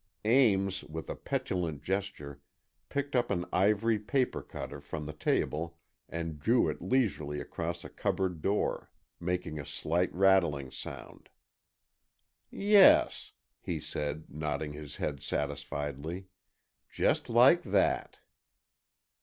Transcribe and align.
Ames, 0.25 0.83
with 0.85 1.11
a 1.11 1.15
petulant 1.15 1.83
gesture, 1.83 2.41
picked 2.89 3.15
up 3.15 3.29
an 3.29 3.45
ivory 3.53 3.99
paper 3.99 4.41
cutter 4.41 4.81
from 4.81 5.05
the 5.05 5.13
table 5.13 5.77
and 6.09 6.39
drew 6.39 6.67
it 6.69 6.81
leisurely 6.81 7.39
across 7.39 7.83
a 7.83 7.87
cupboard 7.89 8.41
door, 8.41 8.89
making 9.19 9.59
a 9.59 9.63
slight 9.63 10.11
rattling 10.11 10.71
sound. 10.71 11.29
"Yes," 12.49 13.33
he 13.59 13.79
said, 13.79 14.23
nodding 14.27 14.73
his 14.73 14.95
head 14.95 15.17
satisfiedly, 15.21 16.25
"just 16.89 17.29
like 17.29 17.61
that." 17.61 18.21